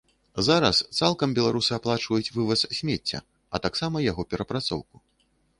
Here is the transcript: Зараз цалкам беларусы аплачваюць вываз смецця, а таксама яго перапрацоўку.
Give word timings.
Зараз 0.45 0.77
цалкам 1.01 1.35
беларусы 1.41 1.71
аплачваюць 1.77 2.33
вываз 2.37 2.65
смецця, 2.79 3.21
а 3.55 3.63
таксама 3.67 4.05
яго 4.11 4.21
перапрацоўку. 4.33 5.07